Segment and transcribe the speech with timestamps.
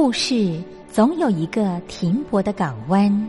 [0.00, 3.28] 故事总有一个停泊的港湾。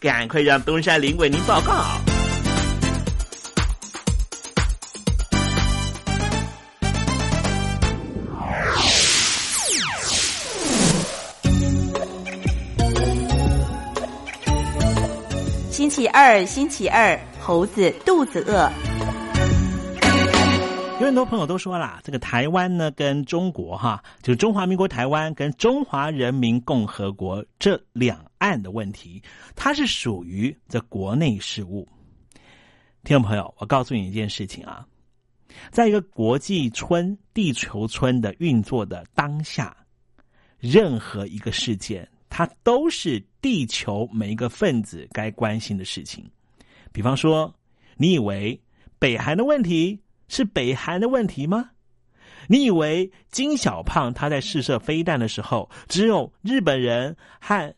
[0.00, 1.84] 赶快让东山林为您报告。
[15.70, 18.72] 星期二，星期二，猴子肚子饿。
[20.98, 29.22] 有很多朋友都说啦，这个台湾呢跟中国哈，就是中华民国台湾跟中华人民共和国这两岸的问题，
[29.54, 31.88] 它是属于这国内事务。
[33.04, 34.86] 听众朋友，我告诉你一件事情啊，
[35.70, 39.76] 在一个国际村、地球村的运作的当下，
[40.58, 46.28] 任何一个事件，它都是地球每一个分子该关心的事情。
[46.92, 47.54] 比方说，
[47.96, 48.60] 你以为
[48.98, 50.00] 北韩的问题？
[50.28, 51.70] 是北韩的问题吗？
[52.46, 57.74] 你以为金小胖他在试射飞弹的时候，只有日本人和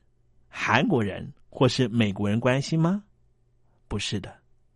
[0.54, 3.02] 韩国人或是美国人关心吗？
[3.88, 4.32] 不是的，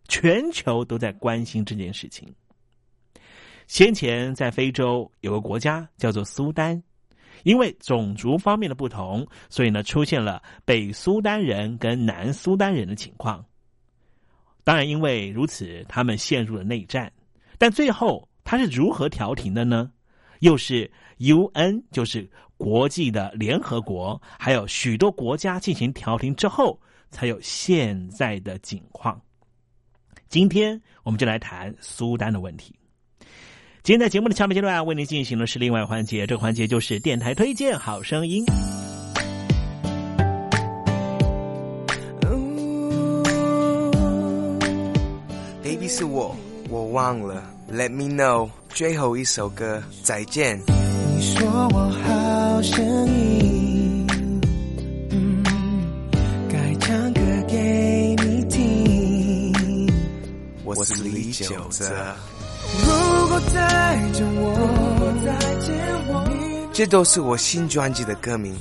[0.07, 2.27] 全球都在关心这件事情。
[3.67, 6.81] 先前在非洲有个国家叫做苏丹，
[7.43, 13.45] 因为种族方面的不同，所以呢出现了北苏丹人跟南苏丹人的情况。
[14.63, 17.11] 当然，因为如此，他们陷入了内战。
[17.57, 19.91] 但最后他是如何调停的呢？
[20.39, 26.79] 又是 UN，就是国际的联合国，还有许多国家进行调停之后，
[27.11, 29.19] 才有现在的景况。
[30.27, 32.75] 今天我们就来谈苏丹的问题。
[33.83, 38.43] 今天在节目的下面阶段为您进行的是另外环节，这个环节就是电台推荐好声音。
[45.63, 46.35] Baby 是我。
[46.69, 50.59] 我忘了，Let me know，最后一首歌，再见。
[51.19, 54.07] 你说我好声音，
[55.09, 55.43] 嗯，
[56.47, 59.51] 该唱歌给你听。
[60.63, 62.15] 我是李玖哲。
[62.85, 65.73] 如果再见我，再见
[66.07, 66.23] 我，
[66.71, 68.55] 这都是我新专辑的歌名。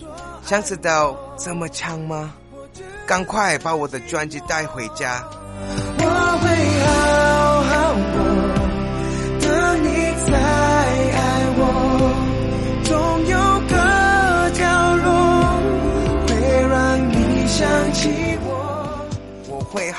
[0.47, 2.33] 想知道怎么唱吗？
[3.07, 5.23] 赶快把我的专辑带回家。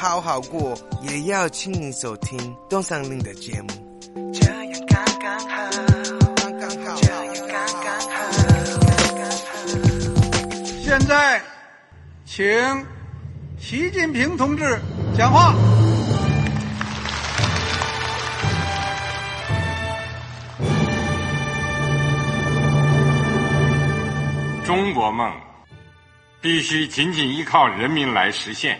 [0.08, 2.40] 好好过，也要请你收听
[2.70, 3.68] 东山林的节目。
[4.34, 4.56] 这样
[4.88, 5.70] 刚刚好，
[6.34, 7.52] 刚刚好，这样刚
[7.84, 8.16] 刚好。
[10.82, 11.42] 现在，
[12.26, 12.46] 请
[13.60, 14.80] 习近平同志
[15.18, 15.54] 讲话。
[24.66, 25.30] 中国梦
[26.40, 28.80] 必须紧紧依靠人民来实现。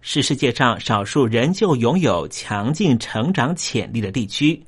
[0.00, 4.62] 是世界上少数仍旧拥有强劲成长潜力的地区，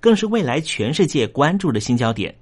[0.00, 2.34] 更是未来全世界关注的新焦点。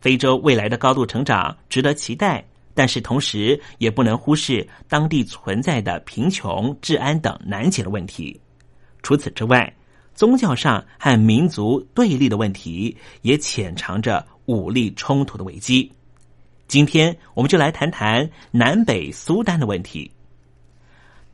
[0.00, 8.38] 非洲未来的高度成长值得期待，但是同时也不能忽视当地存在的贫穷、治安等难解的问题。
[9.02, 9.72] 除此之外，
[10.14, 15.90] 宗教上和民族对立的问题也潜藏着武力冲突的危机。
[16.66, 20.10] 今天我们就来谈谈南北苏丹的问题。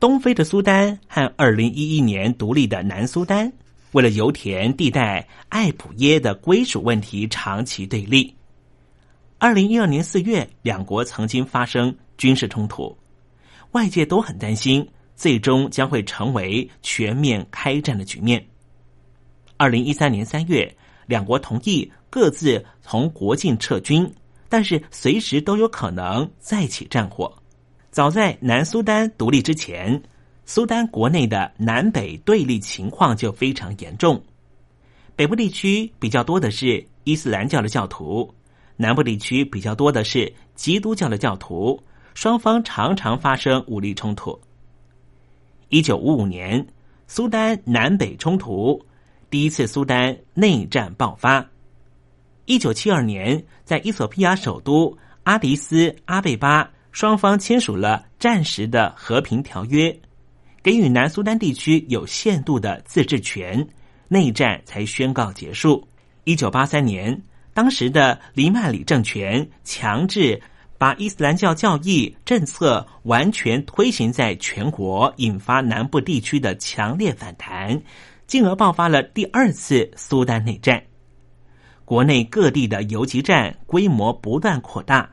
[0.03, 3.49] 东非的苏丹和二零一一年独立的南苏丹，
[3.93, 8.35] 为了油田地带艾普耶的归属问题长期对立。
[9.37, 12.97] 二零一二年四月，两国曾经发生军事冲突，
[13.71, 18.45] 外界都很担心，最终将会成为全面开战的局面。
[19.55, 24.13] 二零一三年三月，两国同意各自从国境撤军，
[24.49, 27.33] 但是随时都有可能再起战火。
[27.93, 30.01] 早在南苏丹独立之前，
[30.45, 34.19] 苏丹国内的南北对立情况就非常严重。
[35.15, 38.33] 北部地区比较多的是伊斯兰教的教徒，
[38.77, 41.79] 南部地区比较多的是基督教的教徒，
[42.15, 44.41] 双方常常发生武力冲突。
[45.69, 46.65] 一九五五年，
[47.05, 48.83] 苏丹南北冲突，
[49.29, 51.47] 第一次苏丹内战爆发。
[52.45, 56.67] 一九七二年，在伊索比亚首都阿迪斯阿贝巴。
[56.93, 59.93] 双方签署了暂时的和平条约，
[60.61, 63.67] 给予南苏丹地区有限度的自治权，
[64.07, 65.85] 内战才宣告结束。
[66.23, 67.19] 一九八三年，
[67.51, 70.39] 当时的黎曼里政权强制
[70.77, 77.81] 把伊斯兰教教义政策完全推行在全国，引发南部地区的强烈反弹，
[78.27, 80.81] 进而爆发了第二次苏丹内战。
[81.85, 85.09] 国内各地的游击战规模不断扩大。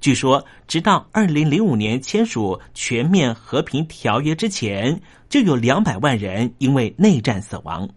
[0.00, 7.88] 据说，直到二零零五年签署全面和平条约之前，就有两百万人因为内战死亡。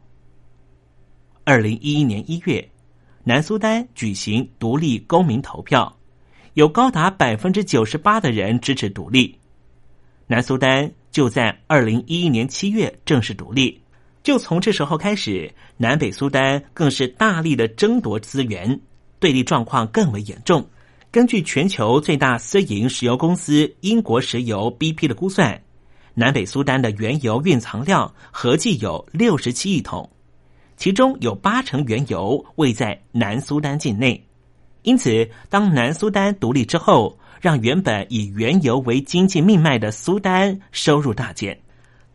[1.44, 2.68] 二零一一年一月，
[3.24, 5.96] 南苏丹举行独立公民投票，
[6.56, 9.38] 有高达百分之九十八的人支持独立。
[10.26, 13.80] 南苏丹就在二零一一年七月正式独立，
[14.24, 18.80] 就从这时候开始，南北苏丹更是大力的争夺资源，
[19.20, 20.68] 对立状况更为严重。
[21.12, 25.62] 根据全球最大私营石油公司英国石油 BP 的估算，
[26.14, 30.10] 南北苏丹的原油蕴藏量合计有六十七亿桶，
[30.78, 34.26] 其中有八成原油位在南苏丹境内。
[34.84, 41.60] 因此，当南苏丹独立之后，让原本以原油为经济命脉的苏丹收入大减。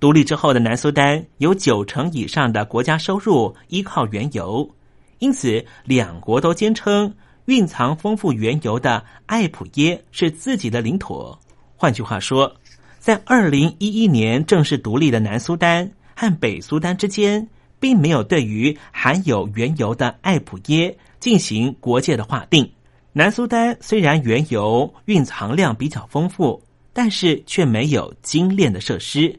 [0.00, 4.74] 独立之后的南苏丹有九成以上的国家收入依靠原油，
[5.18, 7.14] 因此两国都坚称。
[7.46, 11.36] 蕴藏丰富原油的艾普耶是自己的领土。
[11.76, 12.52] 换句话说，
[12.98, 17.48] 在二零一一年正式独立的南苏丹和北苏丹之间，
[17.78, 22.68] 并没有对于含有原油的艾普耶进行国界的划定。
[23.12, 26.60] 南苏丹虽然原油蕴藏量比较丰富，
[26.92, 29.38] 但是却没有精炼的设施。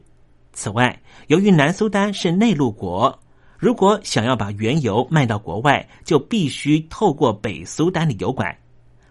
[0.52, 3.20] 此外，由于南苏丹是内陆国。
[3.58, 8.56] 如果想要把原油卖到国外，就必须透过北苏丹的油管，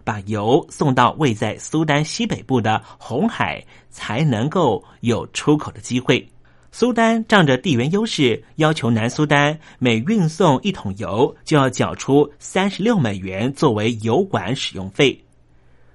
[0.04, 6.26] 把油送到位在苏丹西北部的红海，才能够有出口的机会。
[6.72, 15.22] 苏丹仗着地缘优势，要求南苏丹每运送一桶油就要缴出三十六美元作为油管使用费。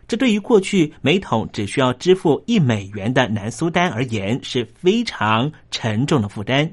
[0.08, 6.72] 这对于过去每桶只需要支付一美元的南苏丹而言，是非常沉重的负担。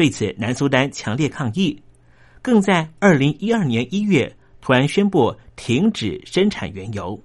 [0.00, 1.78] 对此，南苏丹强烈抗议，
[2.40, 7.22] 更在二零一二年一月突然宣布停止生产原油。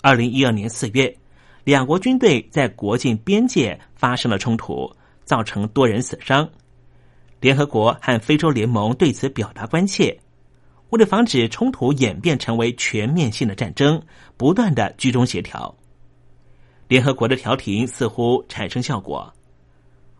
[0.00, 1.14] 二零一二年四月，
[1.62, 4.90] 两国军队在国境边界发生了冲突，
[5.24, 6.48] 造成多人死伤。
[7.40, 10.18] 联合国和非洲联盟对此表达关切，
[10.88, 14.02] 为了防止冲突演变成为全面性的战争，
[14.38, 15.76] 不断的居中协调。
[16.88, 19.30] 联合国的调停似乎产生效果。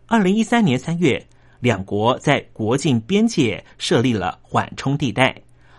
[0.07, 1.25] 二零一三年三月，
[1.59, 5.35] 两国在国境边界设立了缓冲地带，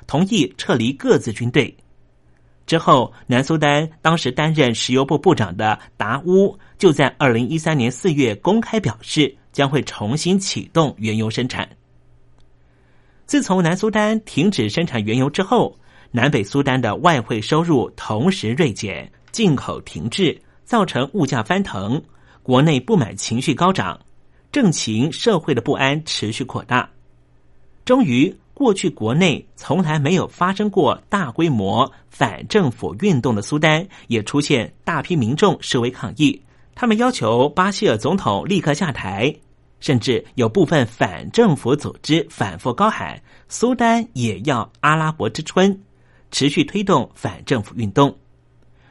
[0.09, 1.75] 同意撤离各自军队。
[2.67, 11.69] 之后，南苏丹当时担任石油部部长的达乌就在二零一三年四月公开表示，将会重新启动原油生产。
[13.25, 15.79] 自从南苏丹停止生产原油之后，
[16.11, 22.03] 南北苏丹的外汇收入同时锐减，进口停滞，造成物价翻腾，
[22.43, 24.01] 国内不满情绪高涨，
[24.51, 26.89] 政情社会的不安持续扩大。
[27.85, 36.43] 终于，过去国内从来没有发生过大规模反政府运动的苏丹，也出现大批民众示威抗议，
[36.75, 39.35] 他们要求巴希尔总统立刻下台。
[39.79, 45.79] 甚至有部分反政府组织反复高喊“苏丹也要阿拉伯之春”，
[46.33, 48.17] 持续推动反政府运动。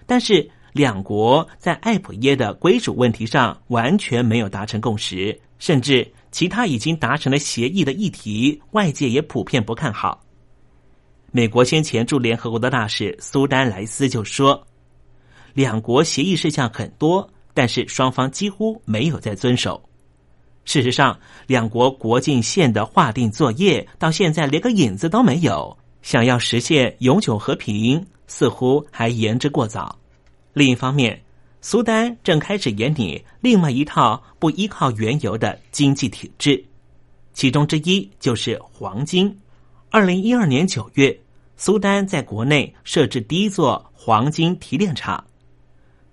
[0.06, 10.22] 但是，两国在艾普耶的归属问题上完全没有达成共识，甚至其他已经达成了协议的议题，外界也普遍不看好。
[11.32, 14.68] 美国先前驻联合国的大使苏丹莱斯就说
[15.56, 19.82] ：“两国协议事项很多，但是双方几乎没有在遵守。”
[20.66, 21.18] 事实上，
[21.48, 25.78] 两国国境线的划定作业到现在连个影子都没有。
[26.02, 29.98] 想要实现永久和平，似乎还言之过早。
[30.56, 31.22] 另一方面，
[31.60, 36.64] 苏丹正开始研拟另外一套不依靠原油的经济体制，
[37.34, 39.38] 其中之一就是黄金。
[39.90, 41.20] 二零一二年九月，
[41.58, 45.22] 苏丹在国内设置第一座黄金提炼厂。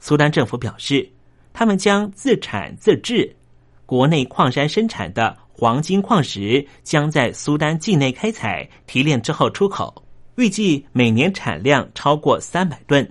[0.00, 1.08] 苏丹政府表示，
[1.52, 3.36] 他们将自产自制。
[3.86, 10.02] 国内矿山生产的黄金矿石将在苏丹境内开采提炼之后出口，
[10.34, 13.08] 预计每年产量超过三百吨。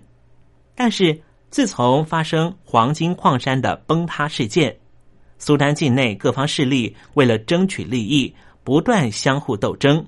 [0.84, 1.22] 但是，
[1.52, 4.76] 自从发生黄金矿山的崩塌事件，
[5.38, 8.34] 苏丹境内各方势力为了争取利益，
[8.64, 10.04] 不断相互斗争。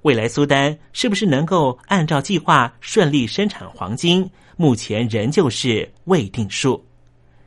[0.00, 6.84] 未来苏丹是不是能够按照计划顺利生产黄金，目前仍旧是未定数，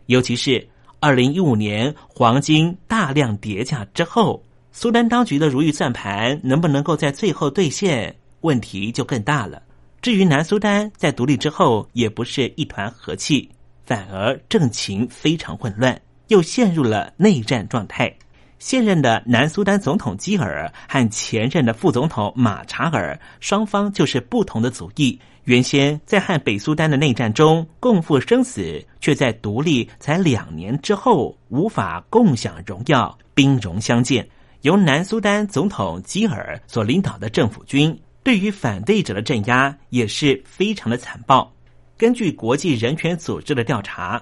[0.06, 0.66] 尤其是。
[1.02, 9.62] 二零一五年黄金大量跌价之后，苏丹当局的如意算盘能不能够在最后兑现，问题就更大了。
[10.06, 13.50] 至于南苏丹在独立之后，也不是一团和气，
[13.88, 18.16] 反而政情非常混乱，又陷入了内战状态。
[18.60, 25.20] 现任的南苏丹总统基尔和前任的副总统马查尔双方就是不同的族裔。
[25.46, 34.30] 原先在和北苏丹的内战中共赴生死，却在独立才两年之后无法共享荣耀，兵戎相见。
[34.62, 41.50] 由南苏丹总统基尔所领导的政府军对于反对者的镇压也是非常的残暴。
[41.96, 44.20] 根据国际人权组织的调查，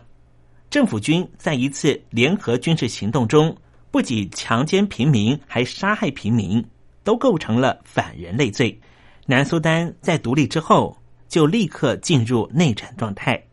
[0.70, 3.56] 政府军在一次联合军事行动中，
[3.92, 6.62] 不仅强奸平民，还杀害平民，
[7.06, 8.78] 都构成了反人类罪。
[9.26, 10.96] 南苏丹在独立之后。
[11.30, 13.44] 就立刻进入内战状态。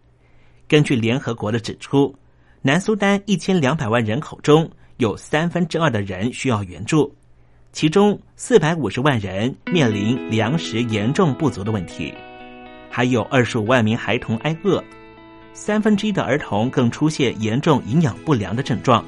[0.69, 2.15] 根据联合国的指出，
[2.61, 7.17] 南苏丹一千两百万人口中有三分之二的人需要援助，
[7.73, 12.13] 其中四百五十万人面临粮食严重不足的问题，
[12.91, 14.83] 还有二十五万名孩童挨饿，
[15.53, 19.05] 三分之一的儿童更出现严重营养不良的症状。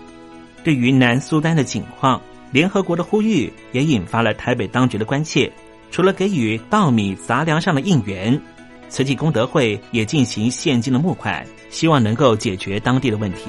[0.65, 2.21] 对于南苏丹的情况，
[2.51, 5.53] 联合国的呼吁也引发了台北当局的关切。
[5.91, 8.41] 除了给予稻米杂粮上的应援。
[8.89, 13.49] 慈济功德会也进行现金的募款，希望能够解决当地的问题。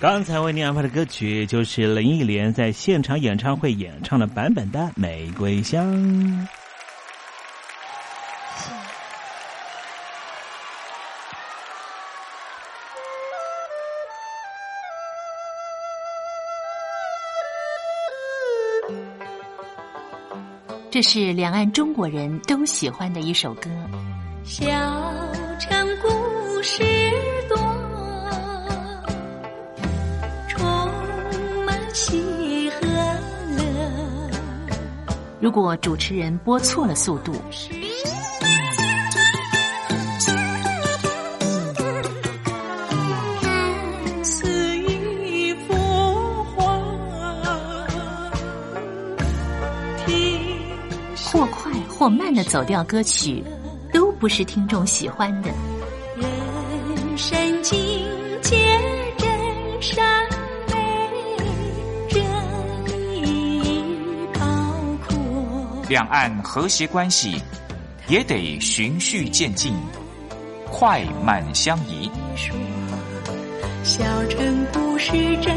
[0.00, 5.92] 刚才为您安排的歌曲就是林忆莲在现场演唱会演唱的版本的《玫瑰香》。
[20.92, 23.68] 这是两岸中国人都喜欢的一首歌。
[24.44, 24.97] 小
[35.48, 37.32] 如果主持人播错了速度，
[44.22, 45.74] 似一幅
[46.54, 46.82] 画，
[50.04, 50.54] 听
[51.32, 53.42] 或快或慢的走调歌曲，
[53.90, 55.50] 都不是听众喜欢的。
[65.98, 67.42] 两岸和谐关系
[68.06, 69.74] 也得循序渐进，
[70.64, 72.08] 快慢相宜。
[73.82, 75.10] 小城故事
[75.42, 75.56] 真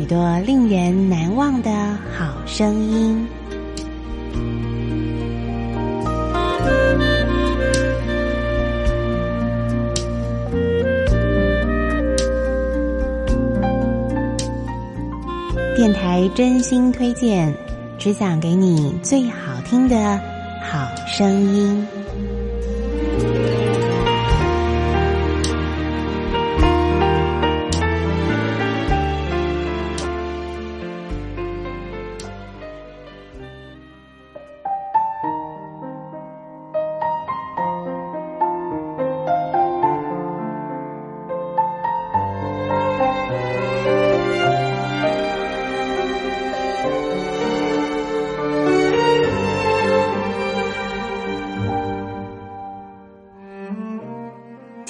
[0.00, 1.70] 许多令人难忘的
[2.16, 3.28] 好声音。
[15.76, 17.52] 电台真心推荐，
[17.98, 20.18] 只想给你最好听的
[20.62, 21.86] 好声音。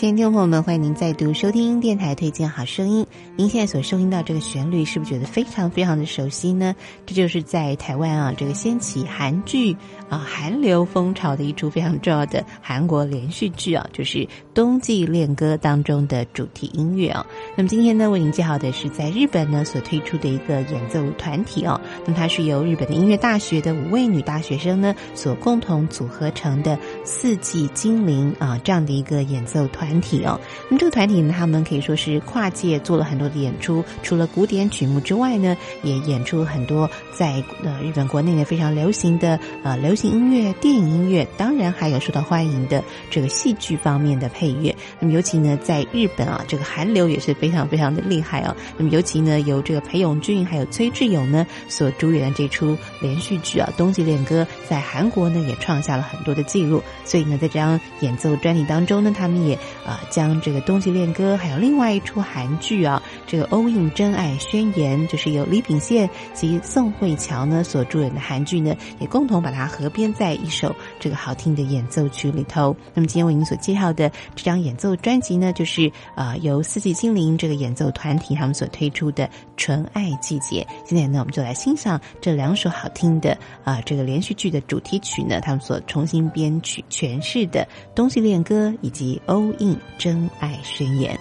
[0.00, 3.06] 亲爱的听众朋友们，欢迎您再度收听电台推荐好声音。
[3.36, 6.74] 您现在所收听到这个旋律，是不是觉得非常非常的熟悉呢？
[7.04, 9.76] 这就是在台湾啊，这个掀起韩剧
[10.08, 14.18] 啊韩流风潮的一出非常重要的韩国连续剧啊，就是
[14.54, 17.26] 《冬季恋歌》当中的主题音乐啊。
[17.54, 21.78] 那么今天呢，为您介绍的是在日本呢所推出的一个演奏团体哦。
[22.06, 29.89] 那么它是由日本的音乐大学的五位女大学生呢所共同组合成的四季精灵啊这样的一个演奏团。
[29.90, 44.72] 团体哦，那么这个团体呢，他们可以说是跨界做了很多的演出，除了古典曲目之外呢，也演出很多在呃日本国内呢非常流行的呃流行音乐、电影音乐，当然还有受到欢迎的这个戏剧方面的配乐。
[45.00, 48.54] 那么尤其呢，在日本啊，这个韩流也是非常非常的厉害哦。
[48.76, 56.80] 那么尤其呢，由这个裴勇俊还有崔智友呢所主演的这出连续剧啊《冬季恋歌》，在韩国呢也创下了很多的记录。
[57.04, 72.76] 所以呢，在这张演奏专辑当中呢，他们也啊，将这个《冬季恋歌》还有另外一出韩剧啊，这个《欧印真爱宣言》，就是由李秉宪及宋慧乔呢所主演的韩剧呢，也共同把它合编在一首这个好听的演奏曲里头。
[72.92, 80.66] 那么今天为您所介绍的这张演奏专辑呢，就是啊由四季精灵这个演奏团体他们所推出的《纯爱季节》。
[80.84, 89.69] 现在呢，我们就来欣赏这两首好听的啊这个连续剧的主题曲呢，他们所重新编曲诠释的《冬季恋歌》以及《欧印》。
[89.98, 91.18] 真爱宣言。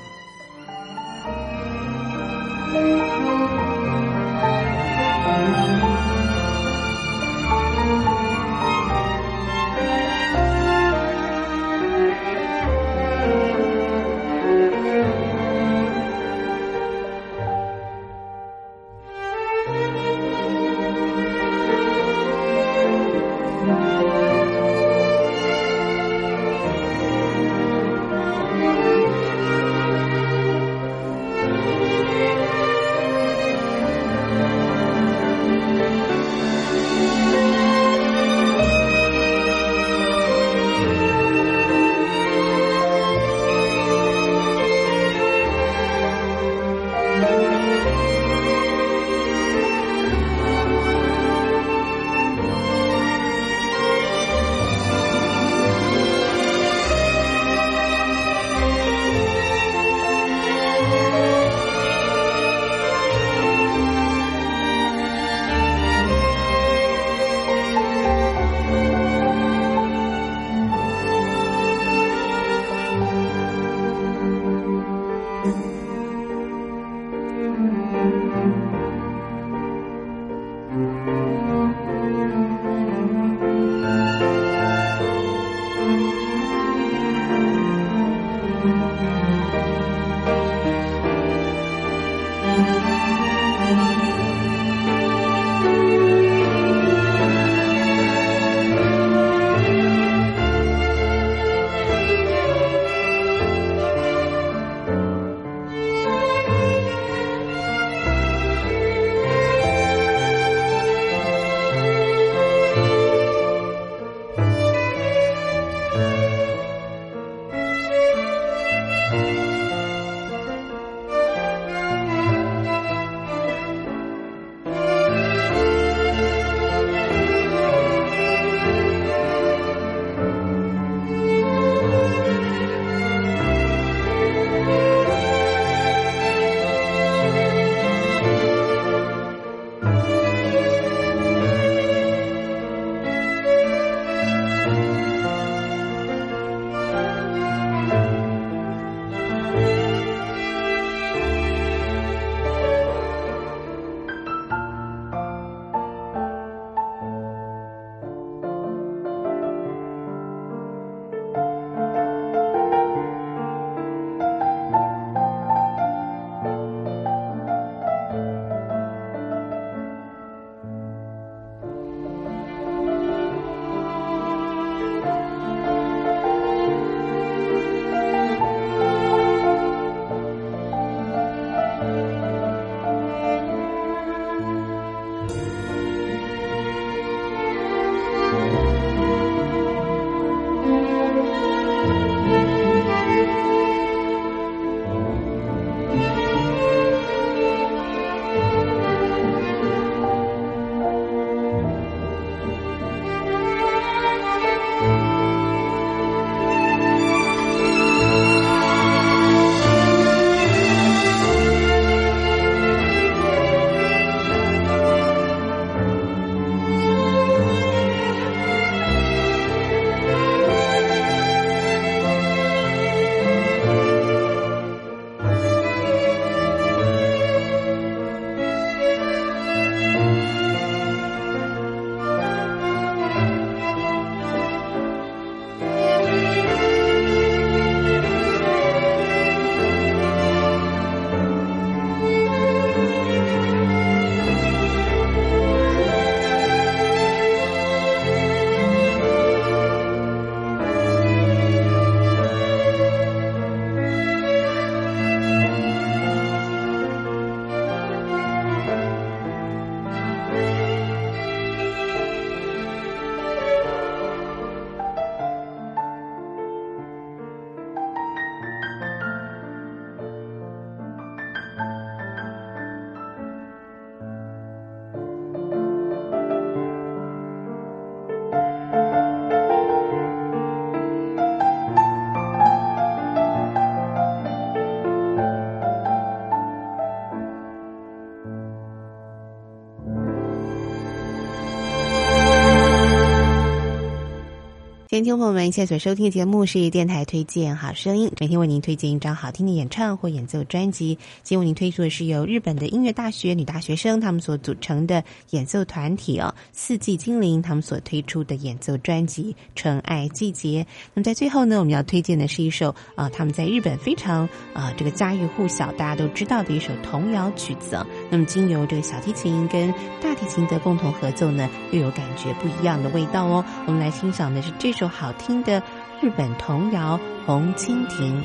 [294.99, 300.97] 天听众朋友们，现在所收听的节目是电台推荐好声音，每天为您推荐一张好听的演唱或演奏专辑。
[301.23, 310.63] 今天为您推出的是由日本的音乐大学女大学生他们所组成的演奏团体哦，四季精灵他们所推出的演奏专辑《纯爱季节》。
[310.93, 317.87] 那么在最后呢，我们要推荐的是一首啊、他们在日本非常啊、这个家喻户晓，大家都知道的一首童谣曲子哦。
[318.09, 323.45] 那么经由这个小提琴跟大提琴的共同合奏呢，又有感觉不一样的味道哦。
[323.65, 325.61] 我们来欣赏的是这首好听的
[326.01, 328.21] 日本童谣《红蜻蜓》。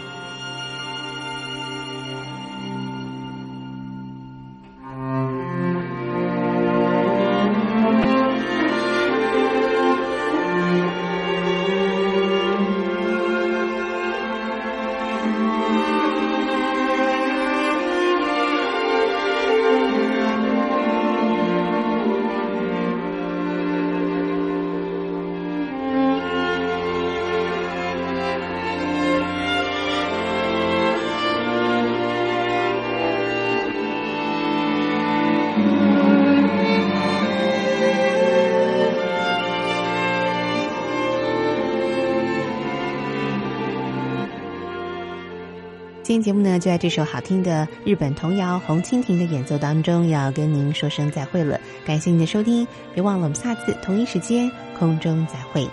[46.04, 51.58] 今天节目呢，就在这首好听的日本童谣《红蜻蜓》的演奏当中，要跟您说声再会了。
[51.86, 55.66] 感谢您的收听，别忘了我们下次同一时间空中再会。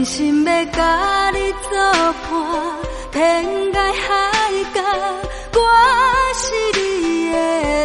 [0.00, 1.76] 真心要甲你作
[2.22, 2.32] 伴，
[3.12, 4.08] 天涯海
[4.72, 4.80] 角，
[5.52, 5.60] 我
[6.40, 6.40] 是
[6.80, 6.80] 你
[7.30, 7.36] 的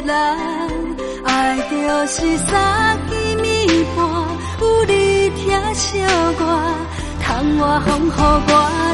[0.01, 0.15] 人。
[1.25, 1.27] 爱
[1.69, 1.75] 就
[2.07, 3.13] 是三更
[3.43, 3.99] 暝半，
[4.61, 5.99] 有你疼惜
[6.39, 6.41] 我，
[7.21, 8.09] 窗外风雨
[8.47, 8.51] 我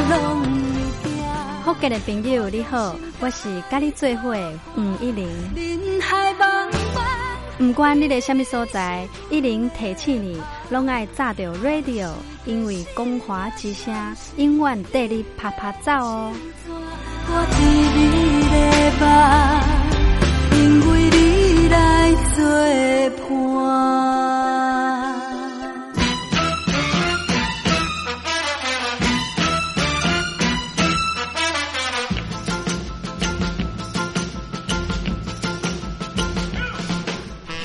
[0.10, 1.14] 拢会惊。
[1.64, 4.36] 福建的朋友你好，我是甲你做伙
[4.74, 5.91] 黄一玲。
[7.62, 10.42] 不管你在什么所在，一零提起你，
[10.72, 12.10] 拢爱炸着 radio，
[12.44, 13.94] 因为光华之声
[14.38, 16.34] 永远带你啪啪走哦。
[16.68, 17.60] 我伫
[17.96, 18.02] 你
[18.50, 18.56] 的
[19.00, 19.06] 梦，
[20.58, 20.60] 因
[20.90, 22.42] 为你来作
[23.30, 23.31] 伴。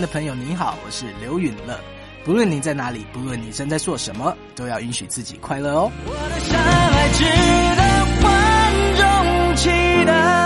[0.00, 1.78] 的朋友，你好，我是刘允乐。
[2.24, 5.92] 不论你在哪里，不论你正在做什么，都要允许自己快乐哦。
[6.04, 7.24] 我的山海值
[7.76, 7.82] 得
[8.26, 8.32] 万
[8.96, 10.45] 众期待。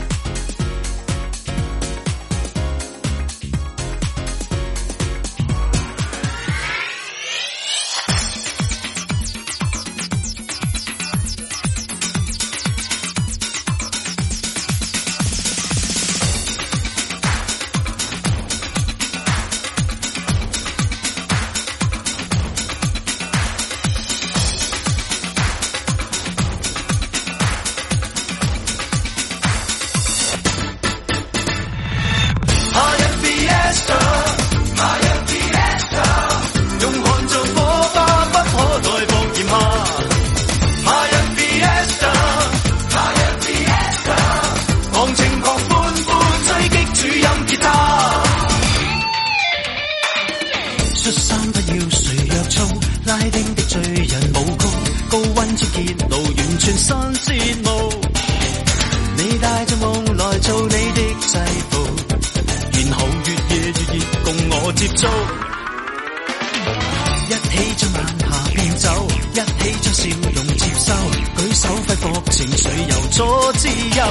[73.21, 74.03] 所自由。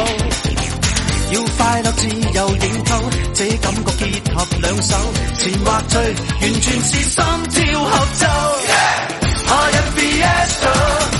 [1.33, 4.95] 要快乐自由影透，这感觉结合两手，
[5.37, 8.27] 前或醉，完全是心跳合奏。
[8.69, 9.11] Yeah!
[9.97, 11.20] fiesta。